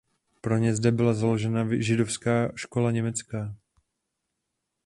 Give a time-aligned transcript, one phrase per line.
[0.41, 3.55] Pro ně zde byla založena židovská škola německá.